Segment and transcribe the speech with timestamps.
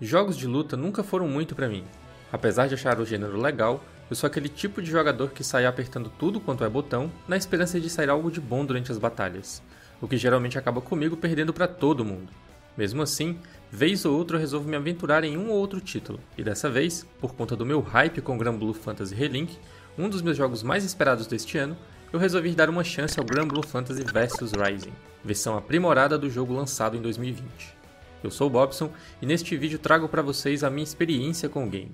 [0.00, 1.84] Jogos de luta nunca foram muito para mim.
[2.32, 6.08] Apesar de achar o gênero legal, eu sou aquele tipo de jogador que sai apertando
[6.08, 9.60] tudo quanto é botão, na esperança de sair algo de bom durante as batalhas,
[10.00, 12.32] o que geralmente acaba comigo perdendo para todo mundo.
[12.76, 13.40] Mesmo assim,
[13.72, 17.04] vez ou outra eu resolvo me aventurar em um ou outro título, e dessa vez,
[17.20, 19.58] por conta do meu hype com Grand Blue Fantasy Relink,
[19.98, 21.76] um dos meus jogos mais esperados deste ano,
[22.12, 24.92] eu resolvi dar uma chance ao Grand Blue Fantasy Versus Rising,
[25.24, 27.77] versão aprimorada do jogo lançado em 2020.
[28.22, 28.90] Eu sou o Bobson
[29.22, 31.92] e neste vídeo trago para vocês a minha experiência com o game.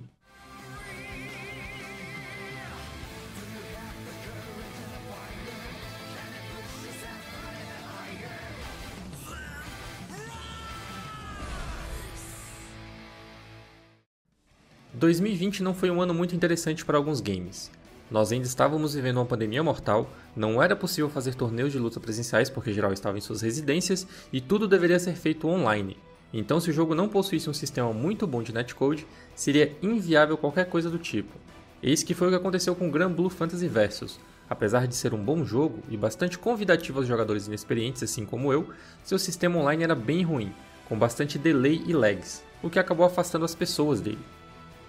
[14.99, 17.71] ...2020 não foi um ano muito interessante para alguns games.
[18.11, 22.49] Nós ainda estávamos vivendo uma pandemia mortal, não era possível fazer torneios de luta presenciais
[22.49, 25.97] porque geral estava em suas residências e tudo deveria ser feito online,
[26.37, 29.07] então, se o jogo não possuísse um sistema muito bom de netcode,
[29.37, 31.33] seria inviável qualquer coisa do tipo.
[31.81, 34.19] Eis que foi o que aconteceu com Grand Blue Fantasy Versus.
[34.51, 38.69] Apesar de ser um bom jogo e bastante convidativo aos jogadores inexperientes assim como eu,
[39.05, 40.53] seu sistema online era bem ruim,
[40.89, 44.19] com bastante delay e lags, o que acabou afastando as pessoas dele.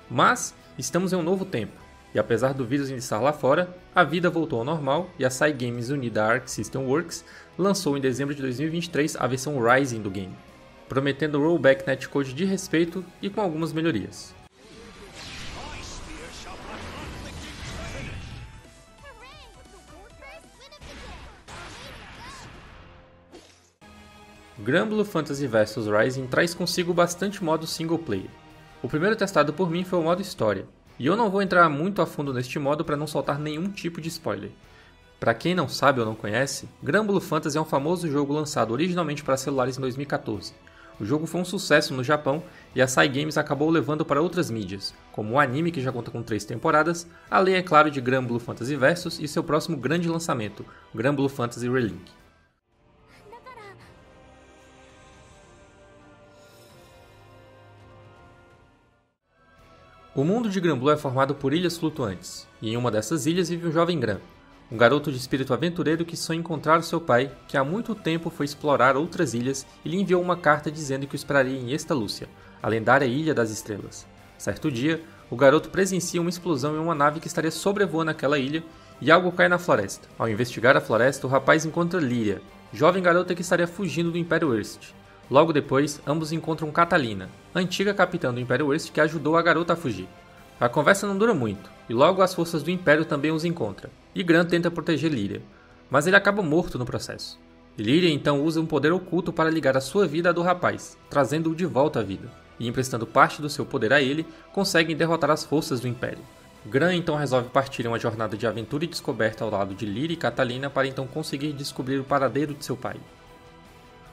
[0.10, 1.80] Mas estamos em um novo tempo,
[2.14, 5.54] e apesar do vírus estar lá fora, a vida voltou ao normal e a Sai
[5.54, 7.24] Games unida à Arc System Works
[7.56, 10.36] lançou em dezembro de 2023 a versão Rising do game
[10.88, 14.36] prometendo rollback netcode de respeito e com algumas melhorias.
[24.58, 28.30] Granblue Fantasy Vs Rising traz consigo bastante modo single player.
[28.82, 30.66] O primeiro testado por mim foi o modo história,
[30.98, 34.02] e eu não vou entrar muito a fundo neste modo para não soltar nenhum tipo
[34.02, 34.52] de spoiler.
[35.20, 39.24] Para quem não sabe ou não conhece, Granblue Fantasy é um famoso jogo lançado originalmente
[39.24, 40.54] para celulares em 2014,
[41.00, 42.42] o jogo foi um sucesso no Japão
[42.74, 46.10] e a Sai Games acabou levando para outras mídias, como o anime que já conta
[46.10, 50.08] com três temporadas, além, é claro, de Gran Blue Fantasy Versus e seu próximo grande
[50.08, 52.12] lançamento, Gran Blue Fantasy Relink.
[60.16, 63.50] O mundo de Gran Blue é formado por ilhas flutuantes, e em uma dessas ilhas
[63.50, 64.20] vive um jovem Gran,
[64.72, 68.46] um garoto de espírito aventureiro que sonha encontrar seu pai, que há muito tempo foi
[68.46, 72.28] explorar outras ilhas e lhe enviou uma carta dizendo que o esperaria em Estalúcia,
[72.64, 74.08] a lendária Ilha das Estrelas.
[74.38, 78.64] Certo dia, o garoto presencia uma explosão em uma nave que estaria sobrevoando aquela ilha
[79.00, 80.08] e algo cai na floresta.
[80.18, 82.42] Ao investigar a floresta, o rapaz encontra Lyria,
[82.74, 84.94] jovem garota que estaria fugindo do Império Urst.
[85.30, 89.76] Logo depois, ambos encontram Catalina, antiga capitã do Império Urst que ajudou a garota a
[89.76, 90.08] fugir.
[90.60, 94.24] A conversa não dura muito, e logo as forças do Império também os encontram, e
[94.24, 95.42] Grant tenta proteger Lyria,
[95.90, 97.38] mas ele acaba morto no processo.
[97.78, 101.54] Lyria então usa um poder oculto para ligar a sua vida à do rapaz, trazendo-o
[101.54, 105.44] de volta à vida, e emprestando parte do seu poder a ele, conseguem derrotar as
[105.44, 106.24] forças do Império.
[106.66, 110.14] Gran então resolve partir em uma jornada de aventura e descoberta ao lado de Lyria
[110.14, 112.96] e Catalina para então conseguir descobrir o paradeiro de seu pai.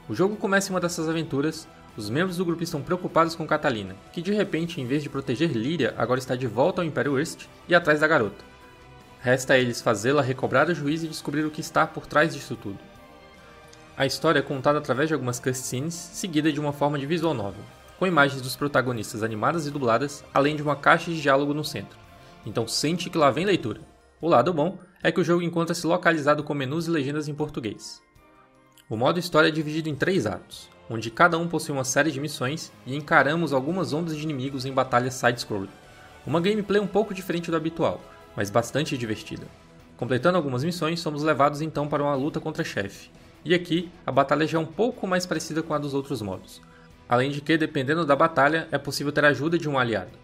[0.08, 3.94] O jogo começa em uma dessas aventuras, os membros do grupo estão preocupados com Catalina,
[4.12, 7.46] que de repente, em vez de proteger Lyria, agora está de volta ao Império Urst
[7.68, 8.51] e atrás da garota.
[9.22, 12.56] Resta a eles fazê-la recobrar o juízo e descobrir o que está por trás disso
[12.56, 12.78] tudo.
[13.97, 17.62] A história é contada através de algumas cutscenes, seguida de uma forma de visual novel,
[17.99, 21.99] com imagens dos protagonistas animadas e dubladas, além de uma caixa de diálogo no centro.
[22.44, 23.81] Então sente que lá vem leitura.
[24.21, 28.03] O lado bom é que o jogo encontra-se localizado com menus e legendas em português.
[28.91, 32.21] O modo história é dividido em três atos onde cada um possui uma série de
[32.21, 35.71] missões e encaramos algumas ondas de inimigos em batalhas side-scrolling.
[36.27, 38.00] Uma gameplay um pouco diferente do habitual,
[38.37, 39.47] mas bastante divertida.
[39.97, 43.10] Completando algumas missões, somos levados então para uma luta contra chefe.
[43.44, 46.60] E aqui, a batalha já é um pouco mais parecida com a dos outros modos.
[47.09, 50.22] Além de que, dependendo da batalha, é possível ter a ajuda de um aliado.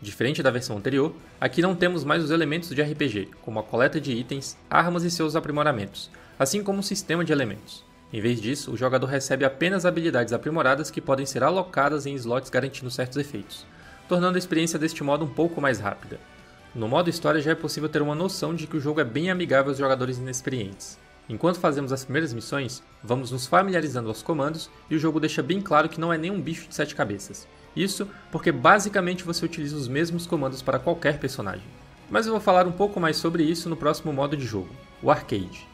[0.00, 4.00] Diferente da versão anterior, aqui não temos mais os elementos de RPG, como a coleta
[4.00, 7.84] de itens, armas e seus aprimoramentos, assim como um sistema de elementos.
[8.12, 12.50] Em vez disso, o jogador recebe apenas habilidades aprimoradas que podem ser alocadas em slots
[12.50, 13.66] garantindo certos efeitos,
[14.08, 16.18] tornando a experiência deste modo um pouco mais rápida.
[16.74, 19.30] No modo história já é possível ter uma noção de que o jogo é bem
[19.30, 20.98] amigável aos jogadores inexperientes.
[21.28, 25.60] Enquanto fazemos as primeiras missões, vamos nos familiarizando aos comandos e o jogo deixa bem
[25.60, 27.48] claro que não é nenhum bicho de sete cabeças.
[27.74, 31.66] Isso porque basicamente você utiliza os mesmos comandos para qualquer personagem.
[32.10, 34.70] Mas eu vou falar um pouco mais sobre isso no próximo modo de jogo,
[35.02, 35.66] o Arcade.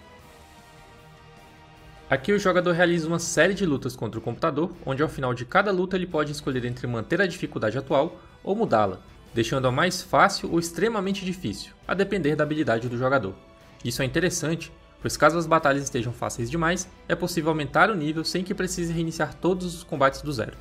[2.10, 5.44] Aqui o jogador realiza uma série de lutas contra o computador, onde ao final de
[5.44, 9.00] cada luta ele pode escolher entre manter a dificuldade atual ou mudá-la,
[9.34, 13.34] deixando-a mais fácil ou extremamente difícil, a depender da habilidade do jogador.
[13.84, 14.72] Isso é interessante,
[15.02, 18.92] pois caso as batalhas estejam fáceis demais, é possível aumentar o nível sem que precise
[18.92, 20.56] reiniciar todos os combates do zero.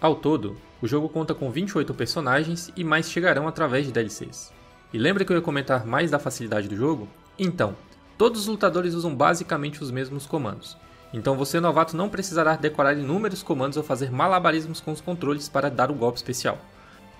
[0.00, 4.52] Ao todo, o jogo conta com 28 personagens e mais chegarão através de DLCs.
[4.92, 7.08] E lembra que eu ia comentar mais da facilidade do jogo?
[7.38, 7.76] Então,
[8.18, 10.76] todos os lutadores usam basicamente os mesmos comandos.
[11.12, 15.70] Então você novato não precisará decorar inúmeros comandos ou fazer malabarismos com os controles para
[15.70, 16.58] dar o golpe especial.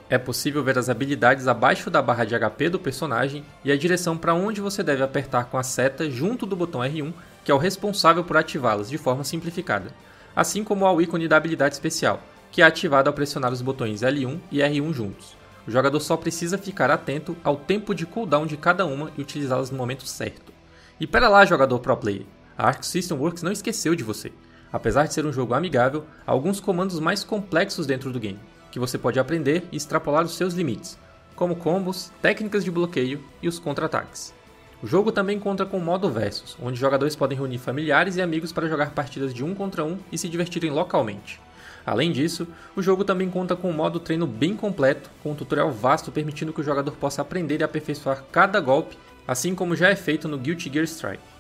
[0.09, 4.17] É possível ver as habilidades abaixo da barra de HP do personagem e a direção
[4.17, 7.13] para onde você deve apertar com a seta junto do botão R1,
[7.45, 9.91] que é o responsável por ativá-las de forma simplificada,
[10.37, 14.39] assim como ao ícone da habilidade especial, que é ativado ao pressionar os botões L1
[14.51, 15.35] e R1 juntos.
[15.67, 19.71] O jogador só precisa ficar atento ao tempo de cooldown de cada uma e utilizá-las
[19.71, 20.53] no momento certo.
[21.01, 22.27] E pera lá, jogador pro player,
[22.63, 24.31] a Arc System Works não esqueceu de você.
[24.73, 28.39] Apesar de ser um jogo amigável, há alguns comandos mais complexos dentro do game
[28.71, 30.97] que você pode aprender e extrapolar os seus limites,
[31.35, 34.33] como combos, técnicas de bloqueio e os contra-ataques.
[34.81, 38.53] O jogo também conta com o modo Versus, onde jogadores podem reunir familiares e amigos
[38.53, 41.41] para jogar partidas de um contra um e se divertirem localmente.
[41.85, 45.71] Além disso, o jogo também conta com um modo treino bem completo, com um tutorial
[45.71, 49.97] vasto permitindo que o jogador possa aprender e aperfeiçoar cada golpe, assim como já é
[49.97, 51.33] feito no Guilty Gear Strive.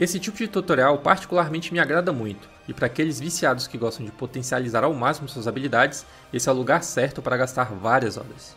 [0.00, 4.10] Esse tipo de tutorial particularmente me agrada muito, e para aqueles viciados que gostam de
[4.10, 8.56] potencializar ao máximo suas habilidades, esse é o lugar certo para gastar várias horas.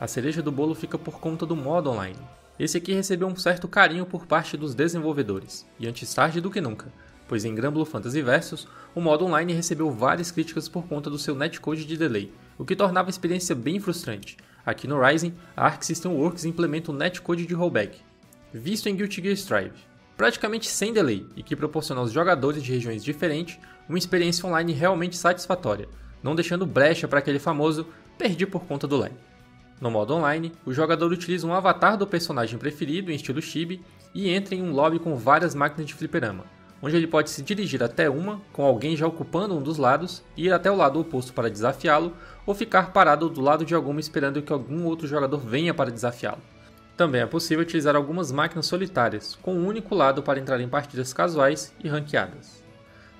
[0.00, 2.18] A cereja do bolo fica por conta do modo online.
[2.58, 6.60] Esse aqui recebeu um certo carinho por parte dos desenvolvedores, e antes tarde do que
[6.60, 6.92] nunca,
[7.28, 8.66] pois em Granblue Fantasy Versus,
[8.96, 12.74] o modo online recebeu várias críticas por conta do seu netcode de delay, o que
[12.74, 14.36] tornava a experiência bem frustrante.
[14.66, 18.00] Aqui no Rising, a Arc System Works implementa um netcode de rollback,
[18.52, 19.86] visto em Guilty Gear Strive,
[20.18, 23.56] praticamente sem delay e que proporciona aos jogadores de regiões diferentes
[23.88, 25.88] uma experiência online realmente satisfatória,
[26.20, 27.86] não deixando brecha para aquele famoso
[28.18, 29.14] perdi por conta do lag.
[29.80, 33.80] No modo online, o jogador utiliza um avatar do personagem preferido em estilo chibi
[34.12, 36.44] e entra em um lobby com várias máquinas de fliperama,
[36.82, 40.46] onde ele pode se dirigir até uma, com alguém já ocupando um dos lados, e
[40.46, 42.12] ir até o lado oposto para desafiá-lo,
[42.44, 46.42] ou ficar parado do lado de alguma esperando que algum outro jogador venha para desafiá-lo.
[46.98, 51.12] Também é possível utilizar algumas máquinas solitárias, com um único lado para entrar em partidas
[51.12, 52.64] casuais e ranqueadas.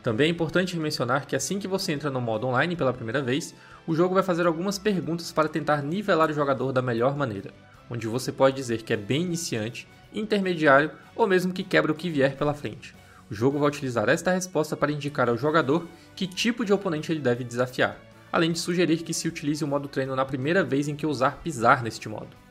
[0.02, 3.54] Também é importante mencionar que assim que você entra no modo online pela primeira vez,
[3.86, 7.52] o jogo vai fazer algumas perguntas para tentar nivelar o jogador da melhor maneira,
[7.88, 12.10] onde você pode dizer que é bem iniciante, intermediário ou mesmo que quebra o que
[12.10, 12.96] vier pela frente.
[13.31, 15.86] O jogo vai utilizar esta resposta para indicar ao jogador
[16.16, 17.96] que tipo de oponente ele deve desafiar,
[18.32, 21.38] além de sugerir que se utilize o modo treino na primeira vez em que ousar
[21.44, 22.47] pisar neste modo.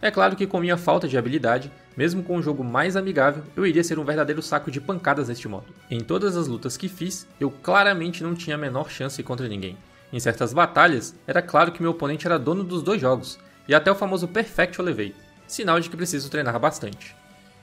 [0.00, 3.66] É claro que com minha falta de habilidade, mesmo com um jogo mais amigável, eu
[3.66, 5.66] iria ser um verdadeiro saco de pancadas neste modo.
[5.90, 9.76] Em todas as lutas que fiz, eu claramente não tinha a menor chance contra ninguém.
[10.12, 13.90] Em certas batalhas, era claro que meu oponente era dono dos dois jogos, e até
[13.90, 15.14] o famoso Perfect eu levei,
[15.46, 17.16] sinal de que preciso treinar bastante.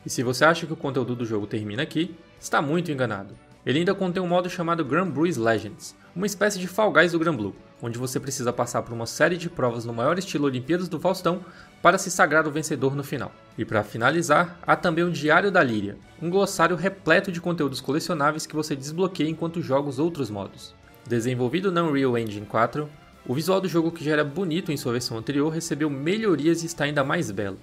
[0.05, 3.37] E se você acha que o conteúdo do jogo termina aqui, está muito enganado.
[3.65, 7.19] Ele ainda contém um modo chamado Grand Bruise Legends, uma espécie de Fall Guys do
[7.19, 10.89] Gran Blue, onde você precisa passar por uma série de provas no maior estilo Olimpíadas
[10.89, 11.45] do Faustão
[11.81, 13.31] para se sagrar o vencedor no final.
[13.57, 18.45] E para finalizar, há também o Diário da Líria, um glossário repleto de conteúdos colecionáveis
[18.45, 20.75] que você desbloqueia enquanto joga os outros modos.
[21.07, 22.89] Desenvolvido na Unreal Engine 4,
[23.25, 26.65] o visual do jogo que já era bonito em sua versão anterior recebeu melhorias e
[26.65, 27.57] está ainda mais belo.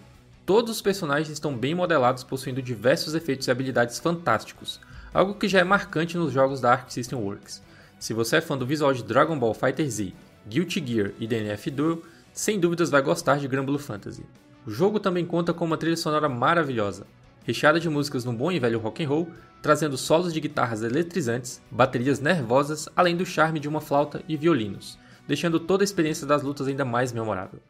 [0.46, 4.80] Todos os personagens estão bem modelados, possuindo diversos efeitos e habilidades fantásticos,
[5.12, 7.62] algo que já é marcante nos jogos da Arc System Works.
[7.98, 10.12] Se você é fã do visual de Dragon Ball FighterZ,
[10.48, 12.02] Guilty Gear e DNF Duel,
[12.32, 14.24] sem dúvidas vai gostar de Granblue Fantasy.
[14.66, 17.06] O jogo também conta com uma trilha sonora maravilhosa,
[17.44, 19.28] recheada de músicas no bom e velho rock and roll,
[19.60, 24.98] trazendo solos de guitarras eletrizantes, baterias nervosas, além do charme de uma flauta e violinos,
[25.26, 27.60] deixando toda a experiência das lutas ainda mais memorável.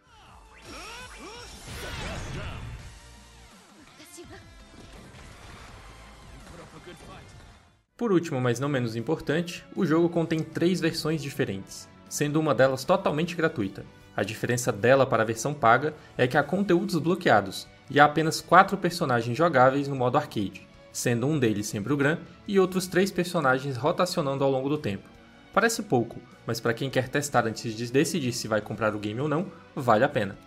[8.00, 12.82] Por último, mas não menos importante, o jogo contém três versões diferentes, sendo uma delas
[12.82, 13.84] totalmente gratuita.
[14.16, 18.40] A diferença dela para a versão paga é que há conteúdos bloqueados e há apenas
[18.40, 22.16] quatro personagens jogáveis no modo arcade, sendo um deles sempre o Gran
[22.48, 25.06] e outros três personagens rotacionando ao longo do tempo.
[25.52, 29.20] Parece pouco, mas para quem quer testar antes de decidir se vai comprar o game
[29.20, 30.38] ou não, vale a pena.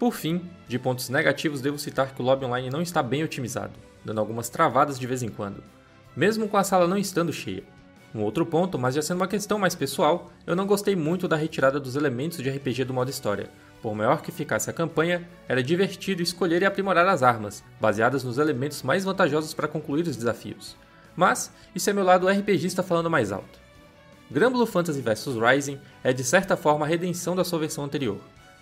[0.00, 3.78] Por fim, de pontos negativos devo citar que o lobby online não está bem otimizado,
[4.04, 5.62] dando algumas travadas de vez em quando
[6.18, 7.62] mesmo com a sala não estando cheia.
[8.12, 11.36] Um outro ponto, mas já sendo uma questão mais pessoal, eu não gostei muito da
[11.36, 13.48] retirada dos elementos de RPG do modo história.
[13.80, 18.36] Por maior que ficasse a campanha, era divertido escolher e aprimorar as armas, baseadas nos
[18.36, 20.76] elementos mais vantajosos para concluir os desafios.
[21.14, 23.60] Mas, isso é meu lado RPGista falando mais alto.
[24.28, 28.18] Granblue Fantasy vs Rising é de certa forma a redenção da sua versão anterior,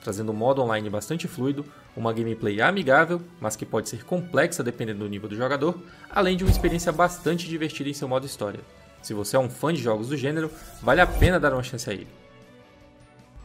[0.07, 1.65] trazendo um modo online bastante fluido,
[1.97, 5.77] uma gameplay amigável, mas que pode ser complexa dependendo do nível do jogador,
[6.09, 8.61] além de uma experiência bastante divertida em seu modo história.
[9.03, 10.49] Se você é um fã de jogos do gênero,
[10.81, 12.07] vale a pena dar uma chance a ele.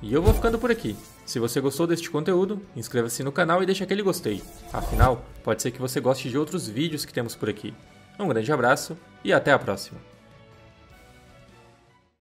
[0.04, 0.96] E eu vou ficando por aqui.
[1.26, 4.44] Se você gostou deste conteúdo, inscreva-se no canal e deixe aquele gostei.
[4.72, 7.74] Afinal, pode ser que você goste de outros vídeos que temos por aqui.
[8.20, 10.11] Um grande abraço e até a próxima.